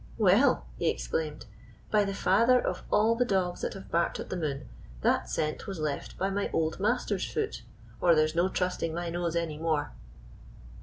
[0.17, 1.45] "Well," he exclaimed,
[1.91, 4.67] "by the father of all the dogs that have barked at the moon,
[5.01, 7.61] that scent was left by my old master's foot,
[8.01, 9.91] or there 's no trusting my nose any more